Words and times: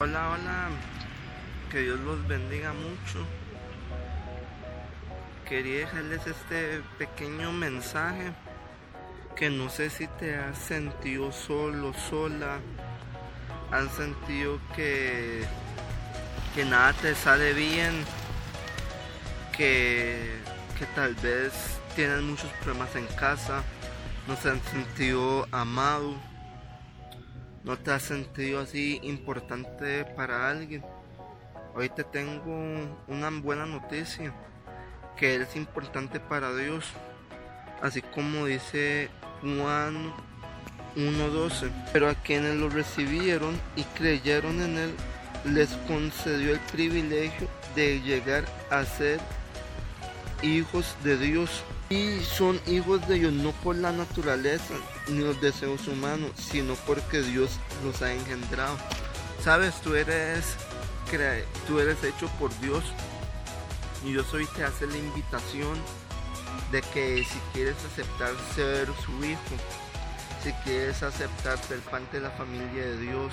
Hola, 0.00 0.30
hola, 0.30 0.68
que 1.72 1.80
Dios 1.80 1.98
los 1.98 2.24
bendiga 2.28 2.72
mucho. 2.72 3.26
Quería 5.44 5.80
dejarles 5.80 6.24
este 6.24 6.82
pequeño 6.98 7.50
mensaje 7.50 8.32
que 9.34 9.50
no 9.50 9.68
sé 9.68 9.90
si 9.90 10.06
te 10.06 10.36
has 10.36 10.56
sentido 10.56 11.32
solo, 11.32 11.92
sola, 11.94 12.60
han 13.72 13.90
sentido 13.90 14.60
que, 14.76 15.44
que 16.54 16.64
nada 16.64 16.92
te 16.92 17.16
sale 17.16 17.52
bien, 17.52 18.04
que, 19.56 20.32
que 20.78 20.86
tal 20.94 21.16
vez 21.16 21.80
tienen 21.96 22.22
muchos 22.22 22.52
problemas 22.62 22.94
en 22.94 23.06
casa, 23.16 23.64
no 24.28 24.36
se 24.36 24.50
han 24.50 24.62
sentido 24.62 25.48
amados 25.50 26.14
no 27.64 27.76
te 27.76 27.90
has 27.90 28.02
sentido 28.02 28.60
así 28.60 29.00
importante 29.02 30.04
para 30.04 30.50
alguien. 30.50 30.84
Hoy 31.74 31.88
te 31.88 32.04
tengo 32.04 32.96
una 33.06 33.30
buena 33.30 33.66
noticia, 33.66 34.32
que 35.16 35.34
eres 35.34 35.56
importante 35.56 36.20
para 36.20 36.54
Dios, 36.54 36.84
así 37.82 38.02
como 38.02 38.46
dice 38.46 39.10
Juan 39.42 40.12
1.12. 40.96 41.70
Pero 41.92 42.08
a 42.08 42.14
quienes 42.14 42.56
lo 42.56 42.68
recibieron 42.68 43.58
y 43.76 43.84
creyeron 43.84 44.60
en 44.60 44.78
Él, 44.78 44.94
les 45.44 45.70
concedió 45.86 46.52
el 46.52 46.60
privilegio 46.72 47.48
de 47.74 48.00
llegar 48.00 48.44
a 48.70 48.84
ser 48.84 49.20
hijos 50.42 50.96
de 51.04 51.16
Dios. 51.16 51.62
Y 51.90 52.20
son 52.20 52.60
hijos 52.66 53.06
de 53.08 53.14
Dios 53.14 53.32
no 53.32 53.52
por 53.52 53.76
la 53.76 53.92
naturaleza 53.92 54.74
ni 55.08 55.20
los 55.20 55.40
deseos 55.40 55.88
humanos, 55.88 56.32
sino 56.36 56.74
porque 56.86 57.22
Dios 57.22 57.58
los 57.84 58.02
ha 58.02 58.12
engendrado. 58.12 58.76
Sabes, 59.42 59.80
tú 59.80 59.94
eres, 59.94 60.56
tú 61.66 61.80
eres 61.80 62.02
hecho 62.04 62.28
por 62.38 62.50
Dios. 62.60 62.84
Y 64.04 64.12
Dios 64.12 64.32
hoy 64.34 64.46
te 64.54 64.64
hace 64.64 64.86
la 64.86 64.96
invitación 64.96 65.78
de 66.70 66.82
que 66.82 67.24
si 67.24 67.38
quieres 67.52 67.76
aceptar 67.84 68.32
ser 68.54 68.86
su 69.04 69.24
hijo, 69.24 69.40
si 70.42 70.52
quieres 70.64 71.02
aceptar 71.02 71.58
ser 71.58 71.78
parte 71.80 72.18
de 72.18 72.24
la 72.24 72.30
familia 72.30 72.84
de 72.84 72.98
Dios, 72.98 73.32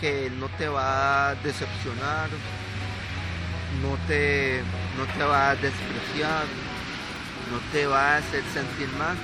que 0.00 0.30
no 0.30 0.48
te 0.56 0.68
va 0.68 1.30
a 1.30 1.34
decepcionar, 1.36 2.30
no 3.80 3.96
te, 4.06 4.62
no 4.98 5.06
te 5.16 5.24
va 5.24 5.50
a 5.50 5.56
despreciar, 5.56 6.44
no 7.50 7.58
te 7.72 7.86
va 7.86 8.14
a 8.14 8.16
hacer 8.18 8.42
sentir 8.52 8.88
mal, 8.98 9.16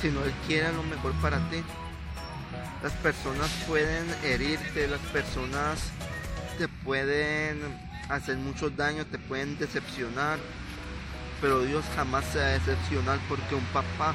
sino 0.00 0.24
Él 0.24 0.32
quiere 0.46 0.72
lo 0.72 0.82
mejor 0.84 1.12
para 1.20 1.38
ti. 1.50 1.62
Las 2.82 2.92
personas 2.92 3.50
pueden 3.66 4.06
herirte, 4.22 4.88
las 4.88 5.00
personas 5.00 5.90
te 6.58 6.68
pueden 6.68 7.60
hacer 8.08 8.36
mucho 8.36 8.70
daño, 8.70 9.06
te 9.06 9.18
pueden 9.18 9.58
decepcionar, 9.58 10.38
pero 11.40 11.62
Dios 11.62 11.84
jamás 11.96 12.24
se 12.26 12.38
va 12.38 12.44
a 12.44 12.48
decepcionar 12.48 13.18
porque 13.28 13.54
un 13.54 13.64
papá 13.66 14.14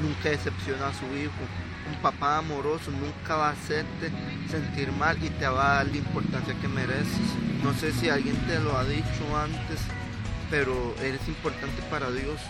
nunca 0.00 0.30
decepciona 0.30 0.88
a 0.88 0.94
su 0.94 1.06
hijo. 1.16 1.32
Un 1.90 2.00
papá 2.02 2.38
amoroso 2.38 2.90
nunca 2.90 3.36
va 3.36 3.48
a 3.48 3.52
hacerte 3.52 4.10
sentir 4.50 4.90
mal 4.92 5.22
y 5.22 5.30
te 5.30 5.46
va 5.46 5.72
a 5.72 5.74
dar 5.76 5.86
la 5.86 5.96
importancia 5.96 6.54
que 6.60 6.68
mereces. 6.68 7.28
No 7.62 7.72
sé 7.74 7.92
si 7.92 8.08
alguien 8.08 8.36
te 8.46 8.58
lo 8.60 8.76
ha 8.76 8.84
dicho 8.84 9.36
antes, 9.36 9.80
pero 10.50 10.94
eres 11.00 11.26
importante 11.28 11.82
para 11.90 12.10
Dios 12.10 12.40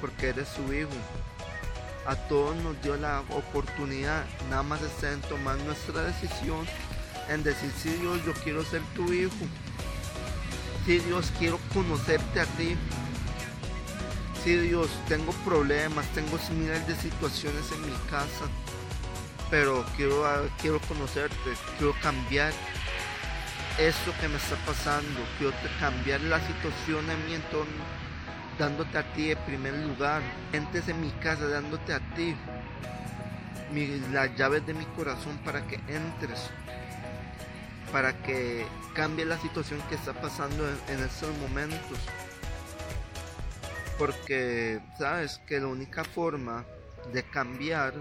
porque 0.00 0.28
eres 0.28 0.48
su 0.48 0.72
hijo. 0.72 0.90
A 2.06 2.14
todos 2.14 2.54
nos 2.56 2.80
dio 2.82 2.96
la 2.96 3.20
oportunidad, 3.30 4.24
nada 4.48 4.62
más 4.62 4.80
está 4.82 5.12
en 5.12 5.20
tomar 5.22 5.56
nuestra 5.58 6.02
decisión, 6.02 6.64
en 7.28 7.42
decir, 7.42 7.70
si 7.76 7.90
Dios, 7.90 8.24
yo 8.24 8.32
quiero 8.44 8.64
ser 8.64 8.80
tu 8.94 9.12
hijo. 9.12 9.34
Si 10.84 11.00
Dios, 11.00 11.32
quiero 11.38 11.58
conocerte 11.74 12.40
a 12.40 12.44
ti. 12.44 12.76
Si 14.46 14.54
Dios, 14.54 14.88
tengo 15.08 15.32
problemas, 15.44 16.06
tengo 16.14 16.38
miles 16.56 16.86
de 16.86 16.94
situaciones 16.94 17.72
en 17.72 17.82
mi 17.82 17.96
casa, 18.08 18.44
pero 19.50 19.84
quiero, 19.96 20.22
quiero 20.60 20.78
conocerte, 20.82 21.50
quiero 21.76 21.92
cambiar 22.00 22.52
esto 23.76 24.12
que 24.20 24.28
me 24.28 24.36
está 24.36 24.54
pasando, 24.64 25.18
quiero 25.36 25.52
cambiar 25.80 26.20
la 26.20 26.38
situación 26.46 27.10
en 27.10 27.26
mi 27.26 27.34
entorno 27.34 27.82
dándote 28.56 28.98
a 28.98 29.12
ti 29.14 29.32
en 29.32 29.38
primer 29.46 29.74
lugar. 29.74 30.22
Entres 30.52 30.86
en 30.86 31.00
mi 31.00 31.10
casa 31.10 31.48
dándote 31.48 31.92
a 31.92 31.98
ti 32.14 32.36
las 34.12 34.32
llaves 34.36 34.64
de 34.64 34.74
mi 34.74 34.84
corazón 34.84 35.38
para 35.38 35.66
que 35.66 35.80
entres, 35.88 36.50
para 37.90 38.22
que 38.22 38.64
cambie 38.94 39.24
la 39.24 39.40
situación 39.40 39.80
que 39.88 39.96
está 39.96 40.12
pasando 40.12 40.68
en, 40.86 41.00
estos 41.00 41.36
momentos. 41.38 41.98
Porque 43.98 44.80
sabes 44.98 45.40
que 45.46 45.60
la 45.60 45.68
única 45.68 46.04
forma 46.04 46.64
de 47.12 47.22
cambiar 47.22 47.94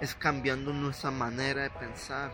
es 0.00 0.14
cambiando 0.14 0.72
nuestra 0.72 1.10
manera 1.10 1.62
de 1.62 1.70
pensar. 1.70 2.30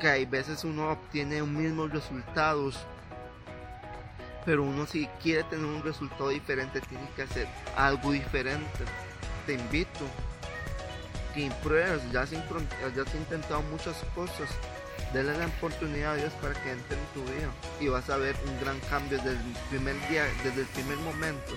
Que 0.00 0.08
hay 0.08 0.26
veces 0.26 0.64
uno 0.64 0.92
obtiene 0.92 1.42
mismos 1.42 1.90
resultados 1.90 2.86
pero 4.48 4.62
uno 4.62 4.86
si 4.86 5.06
quiere 5.22 5.44
tener 5.44 5.66
un 5.66 5.82
resultado 5.82 6.30
diferente 6.30 6.80
tiene 6.80 7.06
que 7.14 7.20
hacer 7.20 7.46
algo 7.76 8.12
diferente. 8.12 8.78
Te 9.44 9.52
invito 9.52 10.06
que 11.34 11.50
pruebes, 11.62 12.00
ya 12.12 12.22
has 12.22 12.32
intentado 12.32 13.60
muchas 13.70 14.02
cosas, 14.14 14.48
Dale 15.12 15.36
la 15.38 15.46
oportunidad 15.46 16.12
a 16.12 16.16
Dios 16.16 16.32
para 16.34 16.54
que 16.62 16.72
entre 16.72 16.96
en 16.96 17.06
tu 17.14 17.22
vida 17.24 17.50
y 17.80 17.88
vas 17.88 18.08
a 18.10 18.16
ver 18.16 18.36
un 18.46 18.60
gran 18.60 18.78
cambio 18.90 19.16
desde 19.18 19.30
el 19.30 19.56
primer 19.70 20.08
día, 20.08 20.24
desde 20.44 20.60
el 20.60 20.66
primer 20.68 20.98
momento 20.98 21.52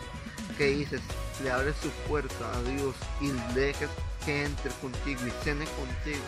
que 0.57 0.67
dices, 0.67 1.01
le 1.44 1.51
abres 1.51 1.75
su 1.81 1.90
puerta 2.07 2.51
a 2.53 2.61
Dios 2.63 2.95
y 3.19 3.31
dejes 3.53 3.90
que 4.25 4.45
entre 4.45 4.72
contigo 4.81 5.22
y 5.25 5.44
cene 5.44 5.66
contigo. 5.66 6.23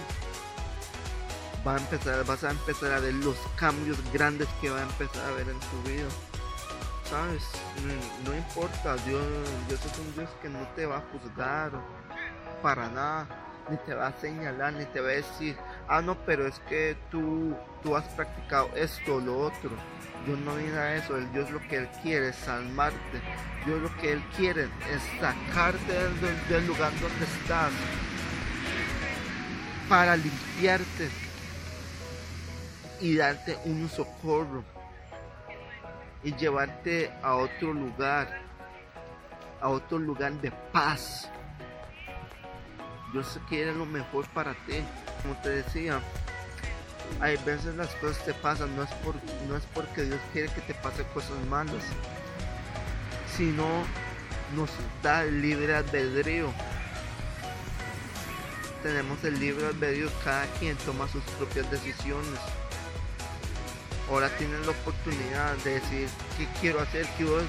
Va 1.65 1.75
a 1.75 1.77
empezar, 1.77 2.25
vas 2.25 2.43
a 2.43 2.51
empezar 2.51 2.91
a 2.91 2.99
ver 2.99 3.13
los 3.13 3.37
cambios 3.55 3.97
grandes 4.11 4.47
que 4.59 4.69
va 4.69 4.79
a 4.79 4.83
empezar 4.83 5.25
a 5.25 5.31
ver 5.31 5.47
en 5.47 5.59
tu 5.59 5.89
vida 5.89 6.07
sabes, 7.13 7.43
no, 8.25 8.35
importa, 8.35 8.95
Dios, 9.05 9.21
Dios 9.67 9.85
es 9.85 9.99
un 9.99 10.13
Dios 10.15 10.29
que 10.41 10.49
no 10.49 10.67
te 10.75 10.85
va 10.87 10.97
a 10.97 11.03
juzgar 11.11 11.71
para 12.61 12.89
nada, 12.89 13.27
ni 13.69 13.77
te 13.77 13.93
va 13.93 14.07
a 14.07 14.13
señalar, 14.13 14.73
ni 14.73 14.85
te 14.85 14.99
va 14.99 15.09
a 15.09 15.11
decir, 15.11 15.55
ah 15.87 16.01
no, 16.01 16.15
pero 16.25 16.47
es 16.47 16.59
que 16.69 16.95
tú, 17.11 17.55
tú 17.81 17.95
has 17.95 18.05
practicado 18.15 18.69
esto 18.75 19.15
o 19.15 19.19
lo 19.19 19.39
otro. 19.39 19.71
Dios 20.25 20.39
no 20.39 20.55
viene 20.55 20.77
a 20.77 20.95
eso, 20.95 21.17
el 21.17 21.31
Dios 21.33 21.51
lo 21.51 21.59
que 21.67 21.77
Él 21.77 21.89
quiere 22.01 22.29
es 22.29 22.35
salvarte. 22.37 23.21
Dios 23.65 23.81
lo 23.81 23.95
que 23.97 24.13
Él 24.13 24.23
quiere 24.37 24.63
es 24.63 25.01
sacarte 25.19 25.93
del 26.49 26.67
lugar 26.67 26.91
donde 26.99 27.25
estás 27.25 27.71
para 29.89 30.15
limpiarte 30.15 31.09
y 33.01 33.17
darte 33.17 33.57
un 33.65 33.89
socorro 33.89 34.63
y 36.23 36.33
llevarte 36.35 37.11
a 37.21 37.35
otro 37.35 37.73
lugar, 37.73 38.41
a 39.61 39.69
otro 39.69 39.99
lugar 39.99 40.33
de 40.41 40.51
paz. 40.71 41.29
Dios 43.13 43.39
quiere 43.47 43.73
lo 43.73 43.85
mejor 43.85 44.27
para 44.29 44.53
ti. 44.65 44.83
Como 45.21 45.35
te 45.41 45.49
decía, 45.49 46.01
hay 47.21 47.37
veces 47.45 47.75
las 47.75 47.89
cosas 47.95 48.23
te 48.25 48.33
pasan, 48.33 48.75
no 48.75 48.83
es, 48.83 48.91
por, 48.95 49.15
no 49.47 49.55
es 49.55 49.63
porque 49.73 50.03
Dios 50.03 50.19
quiere 50.33 50.51
que 50.51 50.61
te 50.61 50.73
pasen 50.73 51.05
cosas 51.13 51.37
malas, 51.49 51.83
sino 53.37 53.65
nos 54.55 54.69
da 55.01 55.23
el 55.23 55.41
libre 55.41 55.75
albedrío. 55.75 56.51
Tenemos 58.81 59.23
el 59.23 59.39
libre 59.39 59.67
albedrío, 59.67 60.09
cada 60.25 60.45
quien 60.59 60.75
toma 60.77 61.07
sus 61.07 61.23
propias 61.37 61.71
decisiones 61.71 62.39
ahora 64.09 64.29
tienen 64.37 64.61
la 64.65 64.71
oportunidad 64.71 65.55
de 65.63 65.79
decir 65.79 66.07
qué 66.37 66.47
quiero 66.59 66.81
hacer, 66.81 67.05
quiero, 67.17 67.41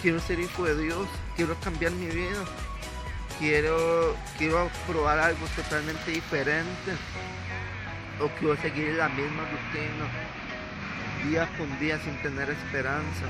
quiero 0.00 0.20
ser 0.20 0.40
hijo 0.40 0.64
de 0.64 0.76
Dios, 0.82 1.08
quiero 1.36 1.54
cambiar 1.60 1.92
mi 1.92 2.06
vida, 2.06 2.44
quiero, 3.38 4.16
quiero 4.38 4.68
probar 4.86 5.18
algo 5.18 5.46
totalmente 5.56 6.10
diferente 6.10 6.92
o 8.20 8.28
quiero 8.38 8.56
seguir 8.56 8.94
la 8.94 9.08
misma 9.08 9.42
rutina 9.44 10.06
día 11.28 11.48
con 11.56 11.78
día 11.78 11.98
sin 12.00 12.16
tener 12.22 12.50
esperanza. 12.50 13.26